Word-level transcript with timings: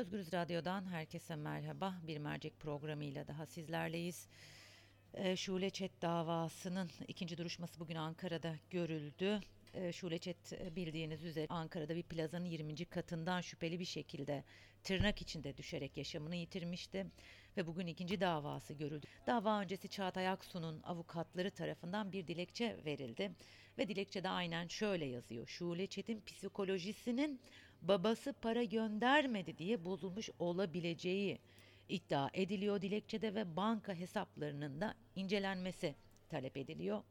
Özgürüz 0.00 0.32
Radyo'dan 0.32 0.84
herkese 0.84 1.36
merhaba. 1.36 1.94
Bir 2.06 2.18
mercek 2.18 2.60
programıyla 2.60 3.26
daha 3.26 3.46
sizlerleyiz. 3.46 4.28
Ee, 5.14 5.36
Şule 5.36 5.70
Çet 5.70 6.02
davasının 6.02 6.90
ikinci 7.08 7.38
duruşması 7.38 7.80
bugün 7.80 7.94
Ankara'da 7.94 8.54
görüldü. 8.70 9.40
Ee, 9.74 9.92
Şule 9.92 10.18
Çet 10.18 10.52
e, 10.52 10.76
bildiğiniz 10.76 11.24
üzere 11.24 11.46
Ankara'da 11.48 11.96
bir 11.96 12.02
plazanın 12.02 12.44
20. 12.44 12.84
katından 12.84 13.40
şüpheli 13.40 13.78
bir 13.80 13.84
şekilde 13.84 14.44
tırnak 14.84 15.22
içinde 15.22 15.56
düşerek 15.56 15.96
yaşamını 15.96 16.36
yitirmişti 16.36 17.06
ve 17.56 17.66
bugün 17.66 17.86
ikinci 17.86 18.20
davası 18.20 18.74
görüldü. 18.74 19.06
Dava 19.26 19.60
öncesi 19.60 19.88
Çağatay 19.88 20.28
Aksu'nun 20.28 20.82
avukatları 20.82 21.50
tarafından 21.50 22.12
bir 22.12 22.26
dilekçe 22.26 22.76
verildi 22.84 23.32
ve 23.78 23.88
dilekçede 23.88 24.28
aynen 24.28 24.66
şöyle 24.66 25.04
yazıyor. 25.04 25.46
Şule 25.46 25.86
Çet'in 25.86 26.20
psikolojisinin 26.20 27.40
babası 27.82 28.32
para 28.32 28.64
göndermedi 28.64 29.58
diye 29.58 29.84
bozulmuş 29.84 30.30
olabileceği 30.38 31.38
iddia 31.88 32.30
ediliyor 32.34 32.82
dilekçede 32.82 33.34
ve 33.34 33.56
banka 33.56 33.94
hesaplarının 33.94 34.80
da 34.80 34.94
incelenmesi 35.16 35.94
talep 36.28 36.56
ediliyor. 36.56 37.02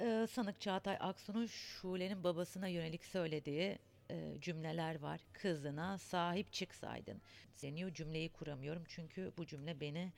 Ee, 0.00 0.26
sanık 0.30 0.60
Çağatay 0.60 0.96
Aksu'nun 1.00 1.46
Şule'nin 1.46 2.24
babasına 2.24 2.68
yönelik 2.68 3.04
söylediği 3.04 3.78
e, 4.10 4.40
cümleler 4.40 5.00
var. 5.00 5.20
Kızına 5.32 5.98
sahip 5.98 6.52
çıksaydın. 6.52 7.22
Deniyor 7.62 7.94
cümleyi 7.94 8.28
kuramıyorum 8.28 8.84
çünkü 8.88 9.32
bu 9.38 9.46
cümle 9.46 9.80
beni 9.80 10.12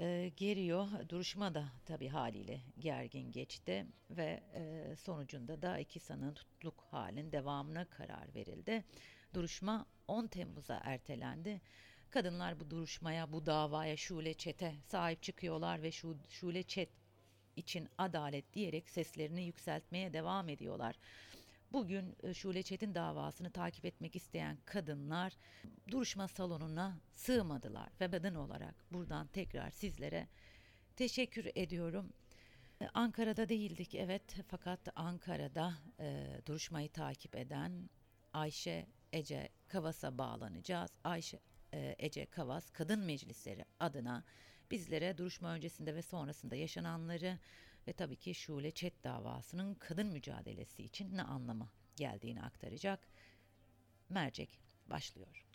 e, 0.00 0.32
geriyor. 0.36 0.88
Duruşma 1.08 1.54
da 1.54 1.64
tabii 1.86 2.08
haliyle 2.08 2.60
gergin 2.78 3.32
geçti 3.32 3.86
ve 4.10 4.42
e, 4.54 4.96
sonucunda 4.96 5.62
da 5.62 5.78
iki 5.78 6.00
sanığın 6.00 6.34
tutukluk 6.34 6.80
halin 6.90 7.32
devamına 7.32 7.84
karar 7.84 8.34
verildi. 8.34 8.84
Duruşma 9.34 9.86
10 10.08 10.26
Temmuz'a 10.26 10.80
ertelendi. 10.84 11.60
Kadınlar 12.10 12.60
bu 12.60 12.70
duruşmaya, 12.70 13.32
bu 13.32 13.46
davaya 13.46 13.96
Şule 13.96 14.34
Çet'e 14.34 14.74
sahip 14.86 15.22
çıkıyorlar 15.22 15.82
ve 15.82 15.92
şu 15.92 16.16
Şule 16.28 16.62
Çet 16.62 16.88
için 17.56 17.88
adalet 17.98 18.52
diyerek 18.52 18.90
seslerini 18.90 19.44
yükseltmeye 19.44 20.12
devam 20.12 20.48
ediyorlar. 20.48 20.96
Bugün 21.72 22.16
e, 22.22 22.34
Şule 22.34 22.62
Çetin 22.62 22.94
davasını 22.94 23.50
takip 23.50 23.84
etmek 23.84 24.16
isteyen 24.16 24.58
kadınlar 24.64 25.32
duruşma 25.90 26.28
salonuna 26.28 26.98
sığmadılar 27.14 27.88
ve 28.00 28.10
kadın 28.10 28.34
olarak 28.34 28.92
buradan 28.92 29.26
tekrar 29.26 29.70
sizlere 29.70 30.28
teşekkür 30.96 31.50
ediyorum. 31.54 32.12
E, 32.82 32.88
Ankara'da 32.94 33.48
değildik 33.48 33.94
evet 33.94 34.36
fakat 34.48 34.80
Ankara'da 34.96 35.74
e, 36.00 36.40
duruşmayı 36.46 36.88
takip 36.88 37.36
eden 37.36 37.90
Ayşe 38.32 38.86
Ece 39.12 39.48
Kavas'a 39.68 40.18
bağlanacağız. 40.18 40.90
Ayşe 41.04 41.40
e, 41.74 41.96
Ece 41.98 42.26
Kavas 42.26 42.70
Kadın 42.70 42.98
Meclisleri 43.00 43.64
adına 43.80 44.24
bizlere 44.70 45.18
duruşma 45.18 45.54
öncesinde 45.54 45.94
ve 45.94 46.02
sonrasında 46.02 46.56
yaşananları 46.56 47.38
ve 47.88 47.92
tabii 47.92 48.16
ki 48.16 48.34
Şule 48.34 48.70
Çet 48.70 49.04
davasının 49.04 49.74
kadın 49.74 50.06
mücadelesi 50.06 50.82
için 50.82 51.16
ne 51.16 51.22
anlama 51.22 51.68
geldiğini 51.96 52.42
aktaracak. 52.42 53.08
Mercek 54.08 54.60
başlıyor. 54.86 55.46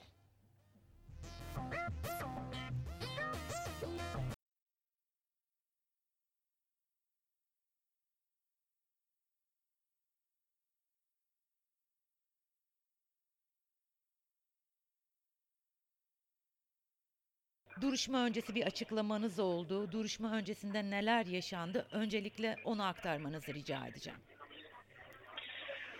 Duruşma 17.82 18.26
öncesi 18.26 18.56
bir 18.56 18.66
açıklamanız 18.66 19.40
oldu. 19.40 19.92
Duruşma 19.92 20.36
öncesinde 20.36 20.84
neler 20.84 21.26
yaşandı? 21.26 21.88
Öncelikle 21.92 22.56
onu 22.66 22.84
aktarmanızı 22.84 23.54
rica 23.54 23.88
edeceğim. 23.88 24.20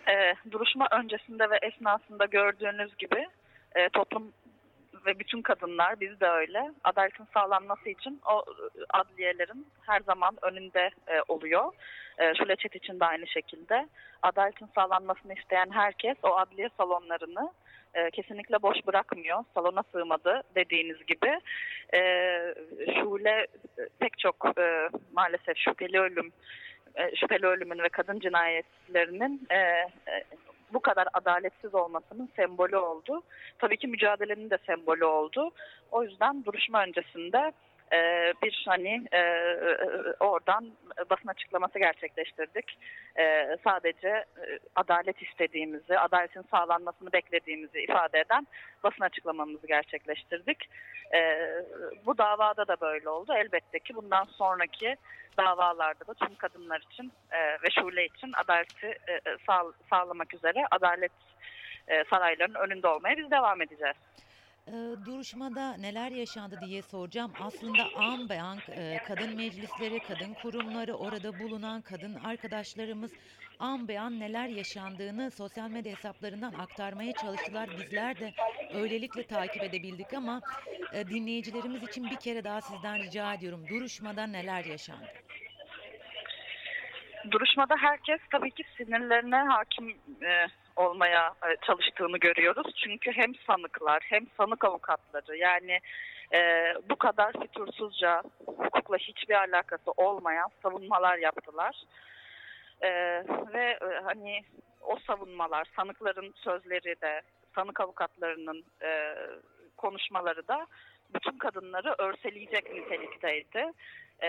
E, 0.08 0.34
duruşma 0.52 0.88
öncesinde 0.92 1.50
ve 1.50 1.60
esnasında 1.62 2.26
gördüğünüz 2.26 2.98
gibi 2.98 3.28
e, 3.76 3.90
toplum 3.90 4.34
ve 5.06 5.20
bütün 5.20 5.42
kadınlar 5.42 6.00
biz 6.00 6.20
de 6.20 6.28
öyle 6.28 6.72
adaletin 6.84 7.28
sağlanması 7.34 7.90
için 7.90 8.22
o 8.26 8.46
adliyelerin 8.90 9.68
her 9.82 10.00
zaman 10.02 10.38
önünde 10.42 10.90
e, 11.08 11.22
oluyor. 11.28 11.74
E, 12.22 12.36
Şule 12.36 12.56
Çet 12.56 12.76
için 12.76 13.00
de 13.00 13.06
aynı 13.06 13.28
şekilde 13.28 13.88
adaletin 14.22 14.70
sağlanmasını 14.76 15.34
isteyen 15.34 15.70
herkes 15.72 16.18
o 16.24 16.38
adliye 16.38 16.70
salonlarını 16.78 17.52
e, 17.94 18.12
kesinlikle 18.12 18.62
boş 18.62 18.88
bırakmıyor. 18.88 19.44
Salona 19.54 19.84
sığmadı 19.92 20.42
dediğiniz 20.56 21.06
gibi. 21.06 21.40
E, 21.94 22.02
Şule 23.00 23.48
e, 23.80 23.88
pek 24.00 24.20
çok 24.20 24.60
e, 24.60 24.90
maalesef 25.12 25.58
şüpheli 25.58 26.00
ölüm 26.00 26.32
e, 26.96 27.16
şüpheli 27.16 27.46
ölümün 27.46 27.80
ve 27.80 27.90
kadın 27.90 28.20
cinayetlerinin 28.20 29.48
e, 29.50 29.58
e, 29.58 29.88
bu 30.74 30.80
kadar 30.80 31.08
adaletsiz 31.14 31.76
olmasının 31.76 32.30
sembolü 32.36 32.78
oldu. 32.78 33.22
Tabii 33.60 33.78
ki 33.78 33.88
mücadelenin 33.88 34.50
de 34.50 34.58
sembolü 34.66 35.06
oldu. 35.06 35.52
O 35.92 36.04
yüzden 36.04 36.46
duruşma 36.46 36.84
öncesinde 36.84 37.52
e, 37.94 38.34
bir 38.44 38.64
hani 38.68 39.06
e, 39.14 39.22
oradan 40.20 40.72
basın 41.10 41.28
açıklaması 41.28 41.80
gerçekleştirdik. 41.80 42.78
E, 43.20 43.58
sadece 43.64 44.08
e, 44.08 44.60
adalet 44.76 45.22
istediğimizi, 45.22 46.00
adaletin 46.00 46.46
sağlanmasını 46.52 47.14
beklediğimizi 47.14 47.80
ifade 47.80 48.20
eden 48.20 48.48
basın 48.84 49.04
açıklamamızı 49.04 49.68
gerçekleştirdik. 49.68 50.70
E, 51.14 51.48
bu 52.06 52.18
davada 52.18 52.68
da 52.68 52.82
böyle 52.82 53.10
oldu. 53.10 53.34
Elbette 53.36 53.80
ki 53.80 53.96
bundan 53.96 54.24
sonraki 54.24 54.96
davalarda 55.38 56.08
da 56.08 56.14
tüm 56.14 56.36
kadınlar 56.36 56.84
için 56.92 57.12
e, 57.32 57.38
ve 57.38 57.72
Şule 57.80 58.06
için 58.06 58.32
adaleti 58.34 58.88
e, 58.88 59.22
sağ, 59.48 59.64
sağlamak 59.90 60.34
üzere 60.34 60.66
adalet 60.72 61.12
e, 61.88 62.04
saraylarının 62.04 62.60
önünde 62.60 62.88
olmaya 62.88 63.18
biz 63.18 63.32
devam 63.32 63.62
edeceğiz. 63.62 63.96
E, 64.68 64.72
duruşmada 65.06 65.74
neler 65.74 66.12
yaşandı 66.12 66.60
diye 66.66 66.82
soracağım. 66.82 67.32
Aslında 67.40 67.90
an 67.96 68.30
beyan 68.30 68.58
e, 68.70 68.98
kadın 69.08 69.36
meclisleri, 69.36 70.00
kadın 70.00 70.34
kurumları, 70.34 70.94
orada 70.94 71.40
bulunan 71.40 71.82
kadın 71.82 72.16
arkadaşlarımız 72.16 73.12
an 73.60 73.88
beyan 73.88 74.20
neler 74.20 74.48
yaşandığını 74.48 75.32
sosyal 75.32 75.70
medya 75.70 75.92
hesaplarından 75.92 76.54
aktarmaya 76.54 77.14
çalıştılar. 77.14 77.70
Bizler 77.78 78.20
de 78.20 78.34
öylelikle 78.74 79.28
takip 79.28 79.64
edebildik 79.64 80.14
ama 80.14 80.42
e, 80.94 81.10
dinleyicilerimiz 81.10 81.84
için 81.84 82.10
bir 82.10 82.18
kere 82.18 82.44
daha 82.44 82.62
sizden 82.62 83.00
rica 83.00 83.34
ediyorum. 83.34 83.68
Duruşmada 83.68 84.28
neler 84.28 84.66
yaşandı? 84.66 85.12
Duruşmada 87.32 87.76
herkes 87.78 88.20
tabii 88.32 88.52
ki 88.52 88.64
sinirlerine 88.78 89.36
hakim 89.36 89.90
e, 90.24 90.48
olmaya 90.76 91.28
e, 91.28 91.66
çalıştığını 91.66 92.18
görüyoruz. 92.18 92.74
Çünkü 92.84 93.12
hem 93.12 93.36
sanıklar 93.36 94.00
hem 94.04 94.28
sanık 94.38 94.66
avukatları 94.66 95.38
yani 95.38 95.80
e, 96.34 96.74
bu 96.90 96.96
kadar 96.96 97.34
fütursuzca 97.34 98.24
hukukla 98.46 98.98
hiçbir 98.98 99.36
alakası 99.36 99.92
olmayan 99.98 100.50
savunmalar 100.64 101.18
yaptılar. 101.18 101.84
E, 102.82 102.90
ve 103.54 103.78
e, 103.82 104.02
hani 104.04 104.42
o 104.82 104.98
savunmalar, 105.08 105.68
sanıkların 105.76 106.34
sözleri 106.36 107.02
de, 107.02 107.22
sanık 107.56 107.80
avukatlarının 107.80 108.64
e, 108.82 109.16
konuşmaları 109.78 110.48
da 110.48 110.68
bütün 111.14 111.38
kadınları 111.38 111.96
örseleyecek 111.98 112.74
nitelikteydi. 112.74 113.72
Ee, 114.24 114.28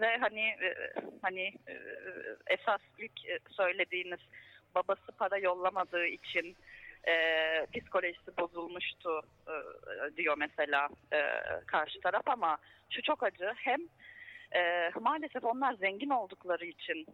ve 0.00 0.16
hani 0.16 0.40
e, 0.40 0.74
hani 1.22 1.42
e, 1.68 1.74
esas 2.46 2.80
ilk 2.98 3.42
söylediğiniz 3.50 4.20
babası 4.74 5.12
para 5.18 5.38
yollamadığı 5.38 6.06
için 6.06 6.56
e, 7.08 7.66
psikolojisi 7.72 8.36
bozulmuştu 8.36 9.22
e, 9.48 10.16
diyor 10.16 10.36
mesela 10.38 10.88
e, 11.12 11.20
karşı 11.66 12.00
taraf. 12.00 12.28
Ama 12.28 12.58
şu 12.90 13.02
çok 13.02 13.22
acı 13.22 13.52
hem 13.56 13.80
e, 14.54 14.90
maalesef 15.00 15.44
onlar 15.44 15.74
zengin 15.74 16.10
oldukları 16.10 16.64
için 16.64 17.06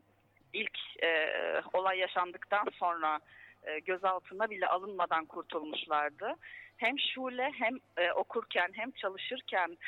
ilk 0.52 0.78
e, 1.02 1.30
olay 1.72 1.98
yaşandıktan 1.98 2.68
sonra 2.78 3.20
e, 3.66 3.78
gözaltına 3.78 4.50
bile 4.50 4.66
alınmadan 4.66 5.24
kurtulmuşlardı. 5.24 6.34
Hem 6.76 6.98
Şule 6.98 7.50
hem 7.58 7.74
e, 7.96 8.12
okurken 8.12 8.70
hem 8.72 8.90
çalışırken 8.90 9.78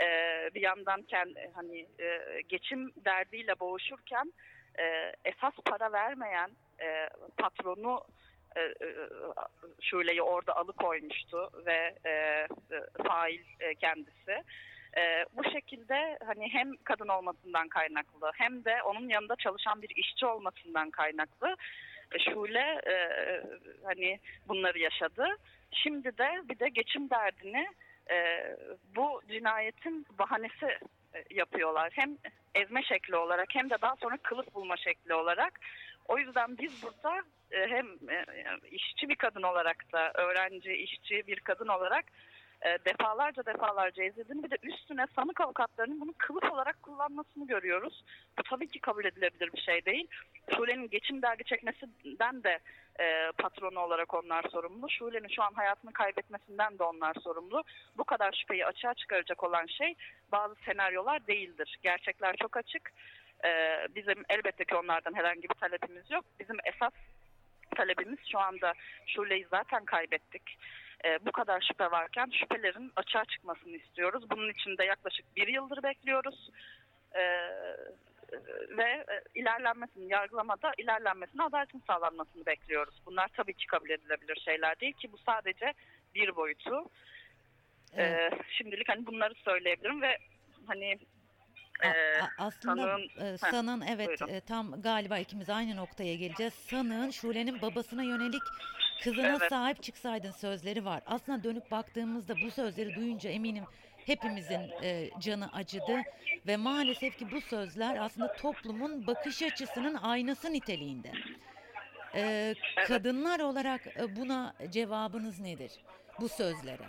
e, 0.00 0.06
bir 0.54 0.60
yandan 0.60 1.02
kendi, 1.02 1.50
hani 1.54 1.86
e, 1.98 2.40
geçim 2.48 2.92
derdiyle 3.04 3.60
boğuşurken 3.60 4.32
e, 4.78 5.12
esas 5.24 5.54
para 5.64 5.92
vermeyen 5.92 6.50
e, 6.80 7.08
patronu 7.36 8.04
e, 8.56 8.60
e, 8.60 9.08
Şule'yi 9.80 10.22
orada 10.22 10.56
alıkoymuştu 10.56 11.50
ve 11.66 11.94
e, 12.04 12.10
e, 12.10 12.46
fail 13.06 13.40
e, 13.60 13.74
kendisi. 13.74 14.44
E, 14.96 15.24
bu 15.32 15.44
şekilde 15.44 16.18
hani 16.26 16.48
hem 16.52 16.76
kadın 16.84 17.08
olmasından 17.08 17.68
kaynaklı 17.68 18.30
hem 18.34 18.64
de 18.64 18.82
onun 18.82 19.08
yanında 19.08 19.36
çalışan 19.36 19.82
bir 19.82 19.96
işçi 19.96 20.26
olmasından 20.26 20.90
kaynaklı 20.90 21.56
E, 21.95 21.95
Şule 22.24 22.80
e, 22.86 22.96
hani 23.84 24.20
bunları 24.48 24.78
yaşadı. 24.78 25.26
Şimdi 25.72 26.18
de 26.18 26.48
bir 26.48 26.58
de 26.58 26.68
geçim 26.68 27.10
derdini 27.10 27.66
e, 28.10 28.16
bu 28.96 29.22
cinayetin 29.28 30.06
bahanesi 30.18 30.66
e, 31.14 31.24
yapıyorlar. 31.30 31.92
Hem 31.92 32.16
ezme 32.54 32.82
şekli 32.82 33.16
olarak 33.16 33.48
hem 33.54 33.70
de 33.70 33.76
daha 33.82 33.96
sonra 33.96 34.16
kılıf 34.16 34.54
bulma 34.54 34.76
şekli 34.76 35.14
olarak. 35.14 35.60
O 36.08 36.18
yüzden 36.18 36.58
biz 36.58 36.82
burada 36.82 37.22
e, 37.50 37.66
hem 37.68 37.86
e, 37.86 38.24
işçi 38.70 39.08
bir 39.08 39.16
kadın 39.16 39.42
olarak 39.42 39.92
da 39.92 40.12
öğrenci, 40.14 40.72
işçi 40.72 41.26
bir 41.26 41.40
kadın 41.40 41.68
olarak 41.68 42.04
e, 42.62 42.78
defalarca 42.84 43.46
defalarca 43.46 44.02
ezildiğini 44.02 44.42
bir 44.44 44.50
de 44.50 44.56
üstüne 44.62 45.06
sanık 45.16 45.40
avukatlarının 45.40 46.00
bunu 46.00 46.12
kılıf 46.18 46.52
olarak 46.52 46.82
kullanmasını 46.82 47.46
görüyoruz. 47.46 48.04
Bu 48.38 48.42
tabii 48.42 48.68
ki 48.68 48.80
kabul 48.80 49.04
edilebilir 49.04 49.52
bir 49.52 49.60
şey 49.60 49.84
değil. 49.84 50.08
Şule'nin 50.56 50.90
geçim 50.90 51.22
dergi 51.22 51.44
çekmesinden 51.44 52.44
de 52.44 52.58
e, 53.00 53.32
patronu 53.38 53.80
olarak 53.80 54.14
onlar 54.14 54.44
sorumlu. 54.50 54.90
Şule'nin 54.90 55.28
şu 55.28 55.42
an 55.42 55.52
hayatını 55.54 55.92
kaybetmesinden 55.92 56.78
de 56.78 56.82
onlar 56.82 57.14
sorumlu. 57.14 57.64
Bu 57.96 58.04
kadar 58.04 58.32
şüpheyi 58.32 58.66
açığa 58.66 58.94
çıkaracak 58.94 59.44
olan 59.44 59.66
şey 59.66 59.94
bazı 60.32 60.54
senaryolar 60.54 61.26
değildir. 61.26 61.78
Gerçekler 61.82 62.36
çok 62.36 62.56
açık. 62.56 62.92
E, 63.44 63.78
bizim 63.94 64.24
elbette 64.28 64.64
ki 64.64 64.74
onlardan 64.76 65.14
herhangi 65.14 65.42
bir 65.42 65.54
talebimiz 65.54 66.10
yok. 66.10 66.24
Bizim 66.40 66.56
esas 66.64 66.92
talebimiz 67.76 68.18
şu 68.32 68.38
anda 68.38 68.72
Şule'yi 69.06 69.46
zaten 69.50 69.84
kaybettik. 69.84 70.58
E, 71.04 71.26
bu 71.26 71.32
kadar 71.32 71.60
şüphe 71.68 71.90
varken 71.90 72.30
şüphelerin 72.40 72.92
açığa 72.96 73.24
çıkmasını 73.24 73.76
istiyoruz. 73.76 74.30
Bunun 74.30 74.50
için 74.50 74.78
de 74.78 74.84
yaklaşık 74.84 75.36
bir 75.36 75.48
yıldır 75.48 75.82
bekliyoruz. 75.82 76.50
E, 77.12 77.20
ve 78.76 78.82
e, 78.84 79.22
ilerlenmesini, 79.34 80.12
yargılamada 80.12 80.72
ilerlenmesini, 80.78 81.42
adaletin 81.42 81.82
sağlanmasını 81.86 82.46
bekliyoruz. 82.46 82.94
Bunlar 83.06 83.28
tabii 83.36 83.54
ki 83.54 83.66
kabul 83.66 83.90
edilebilir 83.90 84.40
şeyler 84.44 84.80
değil 84.80 84.92
ki 84.92 85.12
bu 85.12 85.18
sadece 85.18 85.72
bir 86.14 86.36
boyutu. 86.36 86.90
Evet. 87.96 88.32
E, 88.32 88.38
şimdilik 88.58 88.88
hani 88.88 89.06
bunları 89.06 89.34
söyleyebilirim 89.34 90.02
ve 90.02 90.18
hani 90.66 90.98
A- 91.84 91.86
e, 91.88 92.20
a- 92.20 92.28
aslında 92.38 92.74
sanığın- 92.82 93.34
e, 93.34 93.38
sanığın 93.38 93.80
evet 93.80 94.08
buyurun. 94.08 94.28
e, 94.28 94.40
tam 94.40 94.82
galiba 94.82 95.18
ikimiz 95.18 95.50
aynı 95.50 95.76
noktaya 95.76 96.14
geleceğiz. 96.14 96.54
Sanığın 96.54 97.10
Şule'nin 97.10 97.62
babasına 97.62 98.02
yönelik 98.02 98.42
kızına 99.04 99.26
Evet. 99.28 99.48
sahip 99.50 99.82
çıksaydın 99.82 100.30
sözleri 100.30 100.84
var. 100.84 101.02
Aslında 101.06 101.44
dönüp 101.44 101.70
baktığımızda 101.70 102.34
bu 102.44 102.50
sözleri 102.50 102.94
duyunca 102.94 103.30
eminim 103.30 103.64
hepimizin 104.06 104.70
e, 104.82 105.10
canı 105.20 105.52
acıdı 105.52 106.02
ve 106.46 106.56
maalesef 106.56 107.18
ki 107.18 107.30
bu 107.32 107.40
sözler 107.40 107.96
aslında 107.96 108.32
toplumun 108.32 109.06
bakış 109.06 109.42
açısının 109.42 109.94
aynası 109.94 110.52
niteliğinde. 110.52 111.12
E, 112.14 112.54
kadınlar 112.86 113.40
olarak 113.40 113.80
e, 113.86 114.16
buna 114.16 114.54
cevabınız 114.70 115.40
nedir? 115.40 115.72
Bu 116.20 116.28
sözlere. 116.28 116.82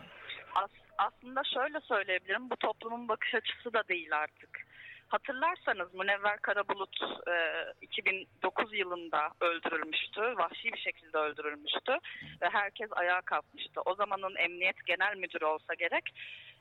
As- 0.56 0.69
aslında 0.98 1.42
şöyle 1.54 1.80
söyleyebilirim. 1.80 2.50
Bu 2.50 2.56
toplumun 2.56 3.07
bakış 3.07 3.36
açısı 3.36 3.74
da 3.74 3.88
değil 3.88 4.18
artık. 4.18 4.66
Hatırlarsanız 5.07 5.94
Münevver 5.94 6.39
Karabulut 6.39 7.00
e, 7.27 7.33
2009 7.81 8.74
yılında 8.74 9.30
öldürülmüştü. 9.42 10.21
Vahşi 10.21 10.74
bir 10.74 10.80
şekilde 10.80 11.18
öldürülmüştü. 11.18 11.98
Ve 12.42 12.50
herkes 12.50 12.89
ayağa 12.92 13.21
kalkmıştı. 13.21 13.81
O 13.86 13.95
zamanın 13.95 14.36
emniyet 14.36 14.86
genel 14.86 15.18
müdürü 15.18 15.45
olsa 15.45 15.74
gerek 15.74 16.04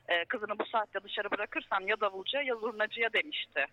e, 0.07 0.25
kızını 0.25 0.59
bu 0.59 0.65
saatte 0.65 1.03
dışarı 1.03 1.31
bırakırsan 1.31 1.81
ya 1.81 1.99
davulcuya 2.01 2.43
ya 2.43 2.55
zurnacıya 2.55 3.13
demişti. 3.13 3.65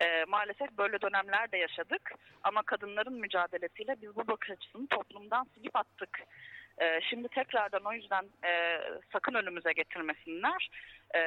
E, 0.00 0.24
maalesef 0.24 0.70
böyle 0.78 1.00
dönemler 1.00 1.52
de 1.52 1.56
yaşadık. 1.56 2.12
Ama 2.42 2.62
kadınların 2.62 3.14
mücadelesiyle 3.14 3.96
biz 4.02 4.16
bu 4.16 4.26
bakış 4.26 4.50
açısını 4.50 4.86
toplumdan 4.86 5.46
silip 5.54 5.76
attık. 5.76 6.20
E, 6.80 7.00
şimdi 7.10 7.28
tekrardan 7.28 7.84
o 7.84 7.92
yüzden 7.92 8.24
e, 8.44 8.80
sakın 9.12 9.34
önümüze 9.34 9.72
getirmesinler. 9.72 10.68
E, 11.14 11.20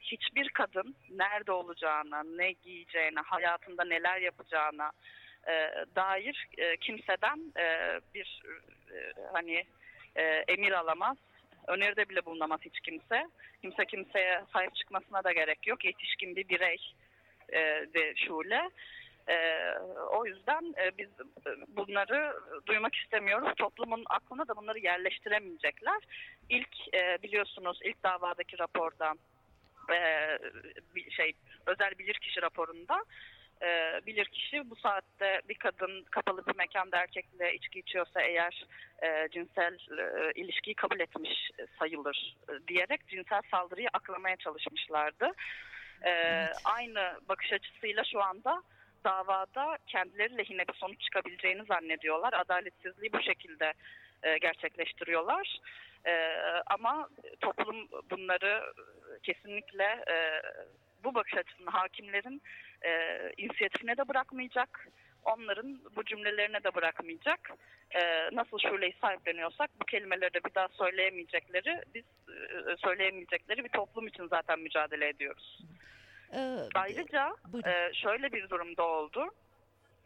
hiçbir 0.00 0.48
kadın 0.48 0.94
nerede 1.10 1.52
olacağına, 1.52 2.22
ne 2.22 2.52
giyeceğine, 2.52 3.20
hayatında 3.20 3.84
neler 3.84 4.20
yapacağına 4.20 4.92
e, 5.48 5.72
dair 5.96 6.46
e, 6.58 6.76
kimseden 6.76 7.52
e, 7.58 8.00
bir 8.14 8.42
e, 8.92 9.12
hani 9.32 9.64
e, 10.16 10.22
emir 10.48 10.72
alamaz. 10.72 11.16
Öneride 11.66 12.08
bile 12.08 12.24
bulunamaz 12.24 12.60
hiç 12.64 12.80
kimse. 12.80 13.26
Kimse 13.62 13.84
kimseye 13.84 14.42
sahip 14.52 14.74
çıkmasına 14.74 15.24
da 15.24 15.32
gerek 15.32 15.66
yok. 15.66 15.84
Yetişkin 15.84 16.36
bir 16.36 16.48
birey 16.48 16.92
e, 17.48 17.58
de 17.94 18.14
Şule. 18.16 18.70
Ee, 19.28 19.74
o 20.10 20.26
yüzden 20.26 20.74
e, 20.78 20.98
biz 20.98 21.08
e, 21.46 21.50
bunları 21.68 22.32
duymak 22.66 22.94
istemiyoruz. 22.94 23.54
Toplumun 23.56 24.04
aklına 24.10 24.48
da 24.48 24.56
bunları 24.56 24.78
yerleştiremeyecekler. 24.78 26.02
İlk 26.48 26.94
e, 26.94 27.18
biliyorsunuz 27.22 27.80
ilk 27.84 28.02
davadaki 28.02 28.58
raporda 28.58 29.14
e, 29.94 29.98
şey 31.10 31.32
özel 31.66 31.98
bilirkişi 31.98 32.42
raporunda 32.42 33.04
e, 33.62 34.00
bilirkişi 34.06 34.70
bu 34.70 34.76
saatte 34.76 35.40
bir 35.48 35.54
kadın 35.54 36.04
kapalı 36.10 36.46
bir 36.46 36.56
mekanda 36.56 36.96
erkekle 36.96 37.54
içki 37.54 37.78
içiyorsa 37.78 38.20
eğer 38.20 38.66
e, 39.02 39.28
cinsel 39.32 39.74
e, 39.98 40.32
ilişkiyi 40.34 40.74
kabul 40.74 41.00
etmiş 41.00 41.50
sayılır 41.78 42.36
e, 42.48 42.68
diyerek 42.68 43.08
cinsel 43.08 43.42
saldırıyı 43.50 43.88
aklamaya 43.92 44.36
çalışmışlardı. 44.36 45.32
E, 46.02 46.10
Evet. 46.10 46.56
Aynı 46.64 47.20
bakış 47.28 47.52
açısıyla 47.52 48.04
şu 48.04 48.22
anda 48.22 48.62
davada 49.06 49.78
kendileri 49.86 50.38
lehine 50.38 50.68
bir 50.68 50.74
sonuç 50.74 51.00
çıkabileceğini 51.00 51.64
zannediyorlar. 51.64 52.32
Adaletsizliği 52.32 53.12
bu 53.12 53.22
şekilde 53.22 53.72
e, 54.22 54.38
gerçekleştiriyorlar. 54.38 55.58
E, 56.06 56.12
ama 56.66 57.08
toplum 57.40 57.88
bunları 58.10 58.72
kesinlikle 59.22 59.84
e, 59.84 60.42
bu 61.04 61.14
bakış 61.14 61.34
açısını 61.34 61.70
hakimlerin 61.70 62.42
e, 62.82 62.90
inisiyatifine 63.36 63.96
de 63.96 64.08
bırakmayacak. 64.08 64.88
Onların 65.24 65.80
bu 65.96 66.04
cümlelerine 66.04 66.64
de 66.64 66.74
bırakmayacak. 66.74 67.50
E, 67.90 68.00
nasıl 68.32 68.58
şuleyi 68.58 68.94
sahipleniyorsak 69.00 69.70
bu 69.80 69.84
kelimeleri 69.84 70.34
de 70.34 70.44
bir 70.44 70.54
daha 70.54 70.68
söyleyemeyecekleri, 70.68 71.82
biz 71.94 72.04
e, 72.28 72.76
söyleyemeyecekleri 72.76 73.64
bir 73.64 73.68
toplum 73.68 74.06
için 74.06 74.26
zaten 74.26 74.60
mücadele 74.60 75.08
ediyoruz. 75.08 75.60
E, 76.32 76.68
Ayrıca 76.74 77.36
buyurun. 77.52 77.68
e, 77.70 77.90
şöyle 77.94 78.32
bir 78.32 78.48
durumda 78.48 78.82
oldu. 78.82 79.30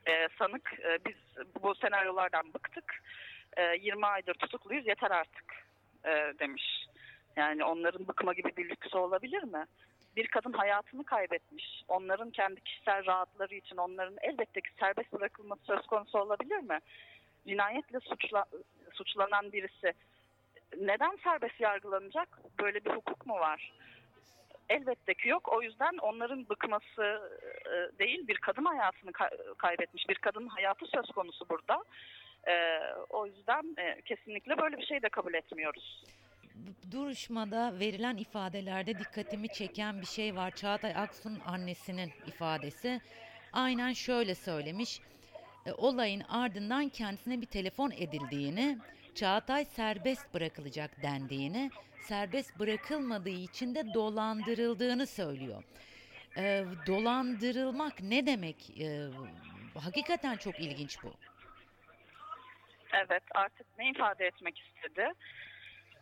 E, 0.08 0.28
sanık 0.38 0.72
e, 0.84 0.98
biz 1.06 1.16
bu 1.62 1.74
senaryolardan 1.74 2.54
bıktık. 2.54 3.02
E, 3.56 3.62
20 3.76 4.06
aydır 4.06 4.34
tutukluyuz 4.34 4.86
yeter 4.86 5.10
artık 5.10 5.44
e, 6.04 6.10
demiş. 6.38 6.86
Yani 7.36 7.64
onların 7.64 8.08
bıkma 8.08 8.32
gibi 8.32 8.56
bir 8.56 8.68
lüksü 8.68 8.98
olabilir 8.98 9.42
mi? 9.42 9.64
Bir 10.16 10.26
kadın 10.26 10.52
hayatını 10.52 11.04
kaybetmiş. 11.04 11.82
Onların 11.88 12.30
kendi 12.30 12.60
kişisel 12.60 13.06
rahatları 13.06 13.54
için 13.54 13.76
onların 13.76 14.16
elbette 14.22 14.60
ki 14.60 14.70
serbest 14.80 15.12
bırakılması 15.12 15.62
söz 15.64 15.86
konusu 15.86 16.18
olabilir 16.18 16.58
mi? 16.58 16.78
Cinayetle 17.46 18.00
suçla, 18.00 18.44
suçlanan 18.92 19.52
birisi 19.52 19.92
neden 20.78 21.18
serbest 21.24 21.60
yargılanacak? 21.60 22.28
Böyle 22.60 22.84
bir 22.84 22.90
hukuk 22.90 23.26
mu 23.26 23.34
var? 23.34 23.72
Elbette 24.70 25.14
ki 25.14 25.28
yok. 25.28 25.48
O 25.52 25.62
yüzden 25.62 25.98
onların 26.02 26.48
bıkması 26.48 27.30
e, 27.66 27.98
değil, 27.98 28.28
bir 28.28 28.38
kadın 28.38 28.64
hayatını 28.64 29.10
ka- 29.10 29.56
kaybetmiş, 29.56 30.08
bir 30.08 30.14
kadının 30.14 30.48
hayatı 30.48 30.86
söz 30.86 31.06
konusu 31.06 31.48
burada. 31.48 31.84
E, 32.48 32.54
o 33.08 33.26
yüzden 33.26 33.74
e, 33.78 34.00
kesinlikle 34.00 34.58
böyle 34.58 34.76
bir 34.78 34.86
şey 34.86 35.02
de 35.02 35.08
kabul 35.08 35.34
etmiyoruz. 35.34 36.04
Duruşmada 36.90 37.72
verilen 37.80 38.16
ifadelerde 38.16 38.98
dikkatimi 38.98 39.48
çeken 39.48 40.00
bir 40.00 40.06
şey 40.06 40.36
var. 40.36 40.50
Çağatay 40.50 40.92
Aksu'nun 40.96 41.40
annesinin 41.46 42.10
ifadesi. 42.26 43.00
Aynen 43.52 43.92
şöyle 43.92 44.34
söylemiş. 44.34 45.00
Olayın 45.76 46.20
ardından 46.28 46.88
kendisine 46.88 47.40
bir 47.40 47.46
telefon 47.46 47.90
edildiğini, 47.90 48.78
Çağatay 49.14 49.64
serbest 49.64 50.34
bırakılacak 50.34 51.02
dendiğini, 51.02 51.70
serbest 52.00 52.58
bırakılmadığı 52.58 53.28
için 53.28 53.74
de 53.74 53.94
dolandırıldığını 53.94 55.06
söylüyor. 55.06 55.62
E, 56.36 56.64
dolandırılmak 56.86 58.00
ne 58.02 58.26
demek? 58.26 58.80
E, 58.80 59.08
hakikaten 59.84 60.36
çok 60.36 60.60
ilginç 60.60 61.02
bu. 61.02 61.12
Evet, 62.92 63.22
artık 63.34 63.66
ne 63.78 63.90
ifade 63.90 64.26
etmek 64.26 64.58
istedi? 64.58 65.12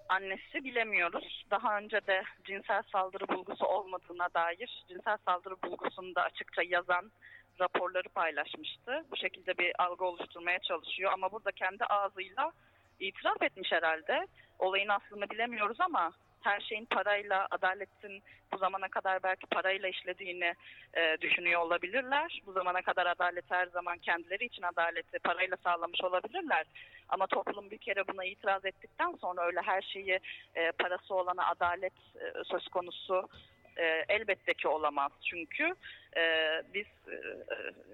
Annesi 0.08 0.64
bilemiyoruz. 0.64 1.46
Daha 1.50 1.78
önce 1.78 2.06
de 2.06 2.22
cinsel 2.44 2.82
saldırı 2.92 3.28
bulgusu 3.28 3.66
olmadığına 3.66 4.28
dair 4.34 4.84
cinsel 4.88 5.16
saldırı 5.24 5.62
bulgusunu 5.62 6.14
da 6.14 6.22
açıkça 6.22 6.62
yazan 6.62 7.12
raporları 7.60 8.08
paylaşmıştı. 8.08 9.04
Bu 9.10 9.16
şekilde 9.16 9.58
bir 9.58 9.72
algı 9.82 10.04
oluşturmaya 10.04 10.58
çalışıyor 10.58 11.12
ama 11.12 11.32
burada 11.32 11.52
kendi 11.52 11.84
ağzıyla 11.84 12.52
itiraf 13.00 13.42
etmiş 13.42 13.72
herhalde. 13.72 14.26
Olayın 14.58 14.88
aslını 14.88 15.30
bilemiyoruz 15.30 15.80
ama 15.80 16.12
her 16.42 16.60
şeyin 16.60 16.84
parayla, 16.84 17.46
adaletin 17.50 18.22
bu 18.52 18.58
zamana 18.58 18.88
kadar 18.88 19.22
belki 19.22 19.46
parayla 19.46 19.88
işlediğini 19.88 20.54
e, 20.94 21.16
düşünüyor 21.20 21.60
olabilirler. 21.60 22.42
Bu 22.46 22.52
zamana 22.52 22.82
kadar 22.82 23.06
adalet 23.06 23.50
her 23.50 23.66
zaman 23.66 23.98
kendileri 23.98 24.44
için 24.44 24.62
adaleti 24.62 25.18
parayla 25.18 25.56
sağlamış 25.56 26.00
olabilirler. 26.04 26.66
Ama 27.08 27.26
toplum 27.26 27.70
bir 27.70 27.78
kere 27.78 28.08
buna 28.08 28.24
itiraz 28.24 28.64
ettikten 28.64 29.12
sonra 29.20 29.46
öyle 29.46 29.60
her 29.60 29.82
şeyi 29.82 30.20
e, 30.54 30.72
parası 30.72 31.14
olana 31.14 31.46
adalet 31.48 31.92
e, 31.92 32.44
söz 32.44 32.68
konusu 32.68 33.28
e, 33.76 34.04
elbette 34.08 34.54
ki 34.54 34.68
olamaz. 34.68 35.12
Çünkü 35.30 35.74
e, 36.16 36.22
biz 36.74 36.86
e, 37.12 37.16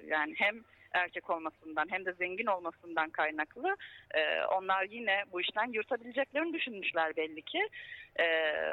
yani 0.06 0.34
hem 0.36 0.64
erkek 0.94 1.30
olmasından 1.30 1.86
hem 1.90 2.04
de 2.04 2.12
zengin 2.12 2.46
olmasından 2.46 3.10
kaynaklı 3.10 3.76
e, 4.14 4.44
onlar 4.44 4.84
yine 4.84 5.24
bu 5.32 5.40
işten 5.40 5.72
yırtabileceklerini 5.72 6.52
düşünmüşler 6.52 7.16
belli 7.16 7.42
ki. 7.42 7.68
E, 8.18 8.24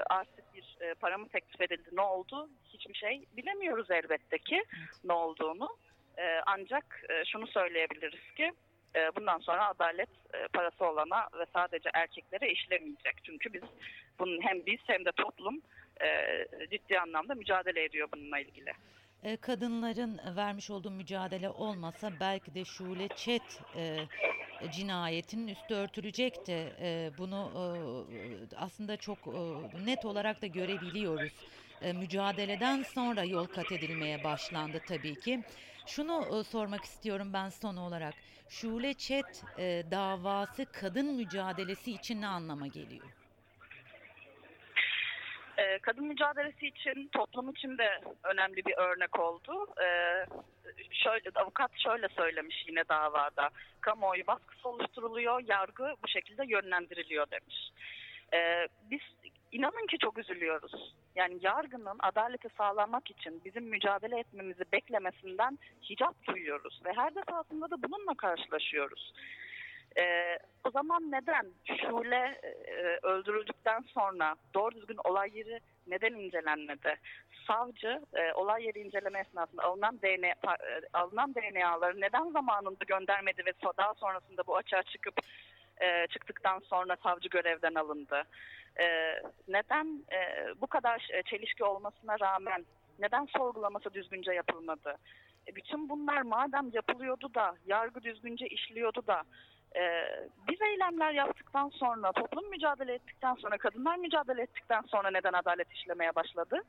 artık 0.10 0.56
bir 0.56 0.78
e, 0.82 0.94
para 0.94 1.18
mı 1.18 1.28
teklif 1.30 1.62
edildi 1.62 1.90
ne 1.92 2.02
oldu 2.02 2.50
hiçbir 2.74 2.94
şey 2.94 3.26
bilemiyoruz 3.38 3.92
elbette 3.92 4.38
ki 4.38 4.64
ne 5.04 5.14
olduğunu. 5.14 5.70
E, 6.18 6.42
ancak 6.46 7.04
e, 7.10 7.26
şunu 7.26 7.48
söyleyebiliriz 7.48 8.34
ki 8.36 8.52
e, 8.96 9.16
bundan 9.16 9.40
sonra 9.40 9.68
adalet 9.68 10.10
e, 10.34 10.48
parası 10.48 10.86
olana 10.86 11.28
ve 11.40 11.46
sadece 11.54 11.90
erkeklere 11.94 12.52
işlemeyecek. 12.52 13.16
Çünkü 13.24 13.54
biz 13.54 13.62
bunun 14.20 14.42
hem 14.42 14.66
biz 14.66 14.80
hem 14.88 15.06
de 15.06 15.12
toplum 15.12 15.62
e, 16.02 16.46
ciddi 16.72 17.00
anlamda 17.00 17.36
mücadele 17.36 17.84
ediyor 17.84 18.08
bununla 18.14 18.40
ilgili. 18.40 18.74
E, 19.24 19.38
kadınların 19.38 20.20
vermiş 20.36 20.70
olduğu 20.70 20.92
mücadele 20.92 21.50
olmasa 21.50 22.20
belki 22.20 22.56
de 22.56 22.66
Şule 22.66 23.10
Çet 23.10 23.62
e, 23.76 24.10
cinayetinin 24.70 25.48
üstü 25.48 25.74
örtülecekti. 25.76 26.52
E, 26.82 27.12
bunu 27.18 28.08
e, 28.52 28.56
aslında 28.56 28.98
çok 28.98 29.28
e, 29.28 29.86
net 29.86 30.06
olarak 30.06 30.42
da 30.42 30.48
görebiliyoruz. 30.48 31.34
E, 31.82 31.94
mücadeleden 31.94 32.84
sonra 32.84 33.24
yol 33.24 33.48
kat 33.48 33.72
edilmeye 33.72 34.24
başlandı 34.24 34.80
tabii 34.80 35.16
ki. 35.16 35.44
Şunu 35.86 36.40
e, 36.40 36.44
sormak 36.44 36.86
istiyorum 36.86 37.34
ben 37.34 37.50
son 37.50 37.78
olarak. 37.78 38.16
Şule 38.48 38.94
Çet 38.94 39.44
e, 39.58 39.84
davası 39.92 40.66
kadın 40.72 41.16
mücadelesi 41.16 41.92
için 41.94 42.22
ne 42.22 42.28
anlama 42.28 42.68
geliyor? 42.68 43.21
Kadın 45.82 46.06
mücadelesi 46.06 46.68
için 46.68 47.08
toplum 47.08 47.50
için 47.50 47.78
de 47.78 48.02
önemli 48.24 48.66
bir 48.66 48.78
örnek 48.78 49.20
oldu. 49.20 49.68
Ee, 49.84 50.26
şöyle 50.92 51.30
avukat 51.36 51.72
şöyle 51.84 52.08
söylemiş 52.08 52.64
yine 52.68 52.84
davada. 52.90 53.50
Kamuoyu 53.82 54.28
baskısı 54.28 54.70
oluşturuluyor, 54.70 55.42
yargı 55.48 55.96
bu 56.04 56.08
şekilde 56.08 56.44
yönlendiriliyor 56.48 57.32
demiş. 57.32 57.72
Ee, 58.34 58.68
biz 58.92 59.02
inanın 59.52 59.88
ki 59.88 59.98
çok 59.98 60.18
üzülüyoruz. 60.18 60.94
Yani 61.16 61.38
yargının 61.42 61.98
adaleti 62.00 62.50
sağlamak 62.58 63.12
için 63.12 63.42
bizim 63.46 63.64
mücadele 63.64 64.20
etmemizi 64.20 64.64
beklemesinden 64.72 65.60
hicap 65.90 66.28
duyuyoruz 66.28 66.82
ve 66.86 66.94
her 66.96 67.16
defasında 67.16 67.72
da 67.72 67.84
bununla 67.84 68.14
karşılaşıyoruz. 68.18 69.14
Ee, 69.98 70.38
o 70.64 70.72
zaman 70.72 71.12
neden 71.12 71.46
Şule 71.82 72.40
e, 72.44 73.08
öldürüldükten 73.08 73.82
sonra 73.82 74.36
doğru 74.54 74.76
düzgün 74.76 74.98
olay 75.04 75.38
yeri 75.38 75.60
neden 75.88 76.14
incelenmedi? 76.14 76.96
Savcı 77.48 78.02
e, 78.14 78.34
olay 78.34 78.66
yeri 78.66 78.80
inceleme 78.80 79.20
esnasında 79.20 79.64
alınan 79.64 80.00
DNA 80.02 80.28
e, 80.28 80.82
alınan 80.94 81.36
DNA'ları 81.36 82.02
neden 82.02 82.32
zamanında 82.32 82.84
göndermedi 82.88 83.46
ve 83.46 83.54
daha 83.78 83.94
sonrasında 83.94 84.48
bu 84.48 84.58
açığa 84.58 84.84
çıkıp 84.84 85.14
e, 85.82 86.08
çıktıktan 86.08 86.60
sonra 86.60 86.98
savcı 87.04 87.30
görevden 87.30 87.76
alındı? 87.76 88.24
E, 88.80 88.86
neden 89.48 90.04
e, 90.12 90.50
bu 90.62 90.68
kadar 90.68 91.08
e, 91.14 91.24
çelişki 91.24 91.64
olmasına 91.64 92.20
rağmen 92.20 92.66
neden 93.00 93.26
sorgulaması 93.26 93.94
düzgünce 93.94 94.34
yapılmadı? 94.34 94.98
E, 95.48 95.56
bütün 95.56 95.90
bunlar 95.90 96.22
madem 96.22 96.70
yapılıyordu 96.74 97.34
da 97.34 97.56
yargı 97.66 98.04
düzgünce 98.04 98.48
işliyordu 98.48 99.08
da 99.08 99.24
biz 100.48 100.62
eylemler 100.62 101.12
yaptıktan 101.12 101.70
sonra, 101.70 102.12
toplum 102.12 102.50
mücadele 102.50 102.94
ettikten 102.94 103.36
sonra, 103.36 103.58
kadınlar 103.58 103.96
mücadele 103.96 104.42
ettikten 104.42 104.82
sonra 104.82 105.12
neden 105.12 105.34
adalet 105.34 105.72
işlemeye 105.72 106.16
başladı? 106.16 106.62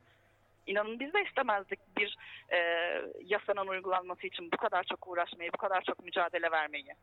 İnanın 0.67 0.99
biz 0.99 1.13
de 1.13 1.23
istemezdik 1.23 1.79
bir 1.97 2.17
e, 2.51 2.57
yasanın 3.23 3.67
uygulanması 3.67 4.27
için 4.27 4.51
bu 4.51 4.57
kadar 4.57 4.83
çok 4.83 5.07
uğraşmayı, 5.07 5.53
bu 5.53 5.57
kadar 5.57 5.81
çok 5.81 6.03
mücadele 6.03 6.51
vermeyi. 6.51 6.93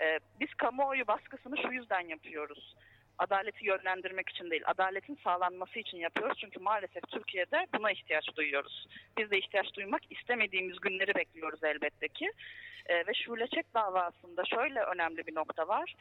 E, 0.00 0.18
biz 0.40 0.54
kamuoyu 0.54 1.06
baskısını 1.06 1.56
şu 1.56 1.72
yüzden 1.72 2.00
yapıyoruz. 2.00 2.76
Adaleti 3.18 3.66
yönlendirmek 3.66 4.28
için 4.28 4.50
değil, 4.50 4.62
adaletin 4.66 5.18
sağlanması 5.24 5.78
için 5.78 5.98
yapıyoruz. 5.98 6.38
Çünkü 6.40 6.60
maalesef 6.60 7.02
Türkiye'de 7.02 7.66
buna 7.74 7.92
ihtiyaç 7.92 8.36
duyuyoruz. 8.36 8.86
Biz 9.18 9.30
de 9.30 9.38
ihtiyaç 9.38 9.74
duymak 9.74 10.02
istemediğimiz 10.10 10.80
günleri 10.80 11.14
bekliyoruz 11.14 11.64
elbette 11.64 12.08
ki. 12.08 12.32
E, 12.86 13.06
ve 13.06 13.14
Şule 13.14 13.46
Çek 13.46 13.74
davasında 13.74 14.44
şöyle 14.44 14.80
önemli 14.80 15.26
bir 15.26 15.34
nokta 15.34 15.68
var. 15.68 15.94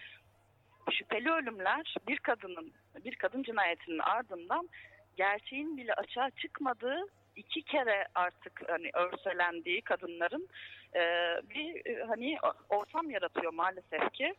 Şüpheli 0.91 1.31
ölümler 1.31 1.95
bir 2.07 2.17
kadının, 2.17 2.73
bir 3.05 3.15
kadın 3.15 3.43
cinayetinin 3.43 3.99
ardından 3.99 4.69
gerçeğin 5.17 5.77
bile 5.77 5.93
açığa 5.93 6.29
çıkmadığı 6.29 7.07
iki 7.35 7.61
kere 7.61 8.07
artık 8.15 8.69
hani 8.69 8.89
örselendiği 8.93 9.81
kadınların 9.81 10.47
e, 10.95 11.01
bir 11.49 11.85
e, 11.85 12.03
hani 12.03 12.37
ortam 12.69 13.09
yaratıyor 13.09 13.53
maalesef 13.53 14.13
ki 14.13 14.35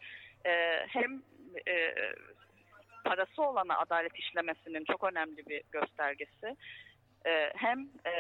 e, 0.47 0.87
hem 0.89 1.23
e, 1.69 1.95
parası 3.05 3.43
olana 3.43 3.79
adalet 3.79 4.19
işlemesinin 4.19 4.85
çok 4.85 5.05
önemli 5.05 5.47
bir 5.47 5.63
göstergesi 5.73 6.57
e, 7.27 7.51
hem 7.57 7.81
e, 8.07 8.13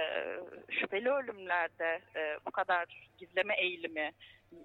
şüpheli 0.70 1.10
ölümlerde 1.10 2.00
e, 2.16 2.38
bu 2.46 2.50
kadar 2.50 3.08
gizleme 3.18 3.54
eğilimi, 3.54 4.12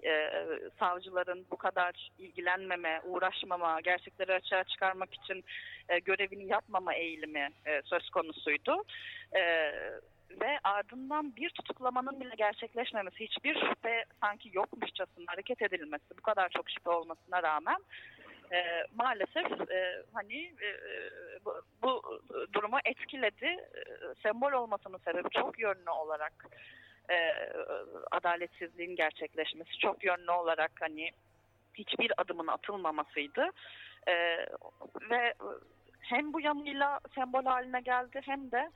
e, 0.04 0.30
savcıların 0.78 1.46
bu 1.50 1.56
kadar 1.56 2.10
ilgilenmeme, 2.18 3.00
uğraşmama, 3.04 3.80
gerçekleri 3.80 4.32
açığa 4.32 4.64
çıkarmak 4.64 5.14
için 5.14 5.44
e, 5.88 5.98
görevini 5.98 6.46
yapmama 6.46 6.94
eğilimi 6.94 7.48
e, 7.66 7.82
söz 7.84 8.10
konusuydu. 8.10 8.84
E, 9.36 9.40
ve 10.40 10.58
ardından 10.64 11.36
bir 11.36 11.50
tutuklamanın 11.50 12.20
bile 12.20 12.34
gerçekleşmemesi, 12.38 13.16
hiçbir 13.20 13.54
şüphe 13.54 14.04
sanki 14.20 14.50
yokmuşçasına 14.52 15.24
hareket 15.26 15.62
edilmesi, 15.62 16.04
bu 16.18 16.22
kadar 16.22 16.48
çok 16.48 16.70
şüphe 16.70 16.90
olmasına 16.90 17.42
rağmen 17.42 17.78
e, 18.52 18.84
maalesef 18.94 19.70
e, 19.70 20.02
hani 20.12 20.44
e, 20.44 20.68
bu, 21.44 21.62
bu 21.82 22.20
durumu 22.52 22.78
etkiledi. 22.84 23.46
E, 23.46 23.82
sembol 24.22 24.52
olmasının 24.52 24.98
sebebi 24.98 25.28
çok 25.30 25.58
yönlü 25.58 25.90
olarak 25.90 26.46
e, 27.10 27.32
adaletsizliğin 28.10 28.96
gerçekleşmesi, 28.96 29.78
çok 29.78 30.04
yönlü 30.04 30.30
olarak 30.30 30.72
hani 30.80 31.10
hiçbir 31.74 32.12
adımın 32.16 32.46
atılmamasıydı. 32.46 33.50
E, 34.08 34.12
ve 35.10 35.34
hem 36.00 36.32
bu 36.32 36.40
yanıyla 36.40 37.00
sembol 37.14 37.44
haline 37.44 37.80
geldi 37.80 38.20
hem 38.24 38.50
de 38.50 38.70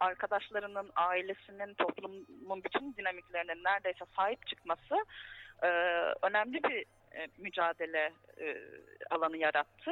arkadaşlarının, 0.00 0.90
ailesinin, 0.96 1.74
toplumun 1.74 2.64
bütün 2.64 2.94
dinamiklerinin 2.96 3.64
neredeyse 3.64 4.04
sahip 4.16 4.46
çıkması 4.46 4.96
e, 5.62 5.68
önemli 6.22 6.62
bir 6.62 6.84
e, 7.14 7.26
mücadele 7.38 8.12
e, 8.40 8.56
alanı 9.10 9.36
yarattı. 9.36 9.90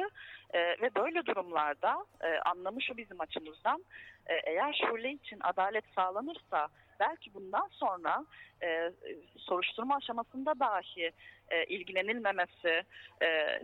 E, 0.53 0.59
ve 0.59 0.95
böyle 0.95 1.25
durumlarda 1.25 2.05
e, 2.21 2.39
anlamı 2.39 2.81
şu 2.81 2.97
bizim 2.97 3.21
açımızdan 3.21 3.85
eğer 4.43 4.85
Şule 4.87 5.11
için 5.11 5.39
adalet 5.41 5.83
sağlanırsa 5.95 6.67
belki 6.99 7.33
bundan 7.33 7.67
sonra 7.71 8.25
soruşturma 9.37 9.95
aşamasında 9.95 10.59
dahi 10.59 11.11
e, 11.49 11.65
ilgilenilmemesi, 11.65 12.83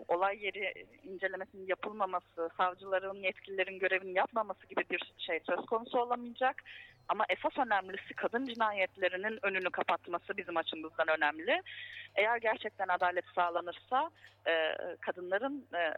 olay 0.07 0.45
yeri 0.45 0.85
incelemesinin 1.03 1.67
yapılmaması, 1.67 2.49
savcıların, 2.57 3.17
yetkililerin 3.17 3.79
görevini 3.79 4.13
yapmaması 4.13 4.67
gibi 4.67 4.83
bir 4.89 5.13
şey 5.17 5.39
söz 5.39 5.65
konusu 5.65 5.99
olamayacak. 5.99 6.63
Ama 7.09 7.25
esas 7.29 7.57
önemlisi 7.67 8.13
kadın 8.13 8.45
cinayetlerinin 8.45 9.39
önünü 9.45 9.69
kapatması 9.69 10.37
bizim 10.37 10.57
açımızdan 10.57 11.07
önemli. 11.17 11.61
Eğer 12.15 12.37
gerçekten 12.37 12.87
adalet 12.87 13.25
sağlanırsa 13.35 14.09
e, 14.47 14.75
kadınların 15.01 15.67
e, 15.73 15.93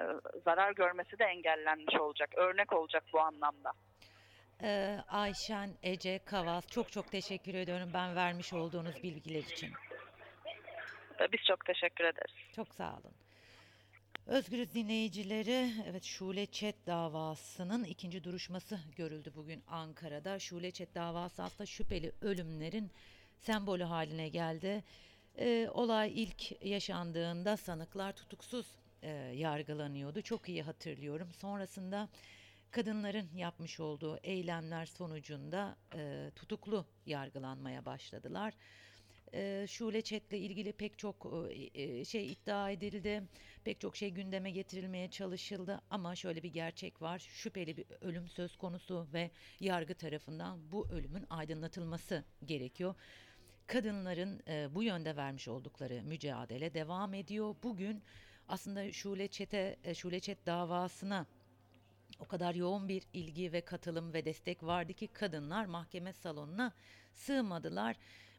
zarar 0.45 0.71
görmesi 0.71 1.19
de 1.19 1.23
engellenmiş 1.25 1.95
olacak. 1.95 2.29
Örnek 2.37 2.73
olacak 2.73 3.03
bu 3.13 3.19
anlamda. 3.19 3.71
Ee, 4.63 4.97
Ayşen 5.07 5.69
Ece 5.83 6.19
Kavaz 6.25 6.67
çok 6.67 6.91
çok 6.91 7.11
teşekkür 7.11 7.53
ediyorum 7.53 7.89
ben 7.93 8.15
vermiş 8.15 8.53
olduğunuz 8.53 9.03
bilgiler 9.03 9.39
için. 9.39 9.73
E, 11.19 11.31
Biz 11.31 11.39
çok 11.47 11.65
teşekkür 11.65 12.03
ederiz. 12.03 12.35
Çok 12.55 12.75
sağ 12.75 12.89
olun. 12.93 13.13
Özgürüz 14.27 14.73
dinleyicileri, 14.73 15.73
evet 15.89 16.03
Şule 16.03 16.45
Çet 16.45 16.87
davasının 16.87 17.83
ikinci 17.83 18.23
duruşması 18.23 18.79
görüldü 18.95 19.31
bugün 19.35 19.63
Ankara'da. 19.67 20.39
Şule 20.39 20.71
Çet 20.71 20.95
davası 20.95 21.43
aslında 21.43 21.65
şüpheli 21.65 22.11
ölümlerin 22.21 22.91
sembolü 23.39 23.83
haline 23.83 24.29
geldi. 24.29 24.83
Ee, 25.37 25.69
olay 25.73 26.23
ilk 26.23 26.65
yaşandığında 26.65 27.57
sanıklar 27.57 28.13
tutuksuz 28.13 28.65
e, 29.01 29.09
yargılanıyordu. 29.35 30.21
Çok 30.21 30.49
iyi 30.49 30.63
hatırlıyorum. 30.63 31.29
Sonrasında 31.33 32.09
kadınların 32.71 33.29
yapmış 33.35 33.79
olduğu 33.79 34.17
eylemler 34.17 34.85
sonucunda 34.85 35.75
e, 35.95 36.31
tutuklu 36.35 36.85
yargılanmaya 37.05 37.85
başladılar. 37.85 38.53
Şule 39.67 40.01
Çet'le 40.01 40.33
ilgili 40.33 40.73
pek 40.73 40.97
çok 40.97 41.27
şey 42.07 42.31
iddia 42.31 42.71
edildi. 42.71 43.23
Pek 43.63 43.79
çok 43.79 43.95
şey 43.95 44.09
gündeme 44.09 44.51
getirilmeye 44.51 45.09
çalışıldı 45.11 45.81
ama 45.89 46.15
şöyle 46.15 46.43
bir 46.43 46.53
gerçek 46.53 47.01
var. 47.01 47.19
Şüpheli 47.19 47.77
bir 47.77 47.85
ölüm 48.01 48.27
söz 48.27 48.57
konusu 48.57 49.07
ve 49.13 49.31
yargı 49.59 49.95
tarafından 49.95 50.71
bu 50.71 50.87
ölümün 50.89 51.25
aydınlatılması 51.29 52.23
gerekiyor. 52.45 52.95
Kadınların 53.67 54.41
bu 54.75 54.83
yönde 54.83 55.15
vermiş 55.15 55.47
oldukları 55.47 56.03
mücadele 56.03 56.73
devam 56.73 57.13
ediyor. 57.13 57.55
Bugün 57.63 58.03
aslında 58.47 58.91
Şule 58.91 59.27
Çet'e, 59.27 59.77
Şule 59.93 60.19
Çet 60.19 60.45
davasına 60.45 61.25
o 62.19 62.25
kadar 62.25 62.55
yoğun 62.55 62.87
bir 62.87 63.03
ilgi 63.13 63.53
ve 63.53 63.61
katılım 63.61 64.13
ve 64.13 64.25
destek 64.25 64.63
vardı 64.63 64.93
ki 64.93 65.07
kadınlar 65.07 65.65
mahkeme 65.65 66.13
salonuna 66.13 66.73
sığmadılar. 67.13 67.95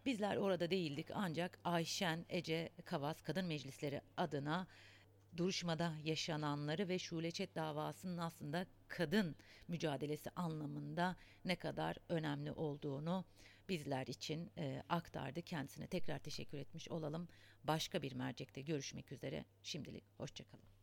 Bizler 0.08 0.36
orada 0.36 0.70
değildik 0.70 1.06
ancak 1.14 1.58
Ayşen 1.64 2.24
Ece 2.28 2.68
Kavas 2.84 3.20
Kadın 3.20 3.44
Meclisleri 3.44 4.00
adına 4.16 4.66
duruşmada 5.36 5.94
yaşananları 6.04 6.88
ve 6.88 6.98
Şule 6.98 7.30
Çet 7.30 7.54
davasının 7.54 8.18
aslında 8.18 8.66
kadın 8.88 9.36
mücadelesi 9.68 10.30
anlamında 10.36 11.16
ne 11.44 11.56
kadar 11.56 11.96
önemli 12.08 12.52
olduğunu 12.52 13.24
bizler 13.68 14.06
için 14.06 14.50
e, 14.58 14.82
aktardı. 14.88 15.42
Kendisine 15.42 15.86
tekrar 15.86 16.18
teşekkür 16.18 16.58
etmiş 16.58 16.88
olalım. 16.88 17.28
Başka 17.64 18.02
bir 18.02 18.12
mercekte 18.12 18.60
görüşmek 18.60 19.12
üzere. 19.12 19.44
Şimdilik 19.62 20.04
hoşçakalın. 20.16 20.77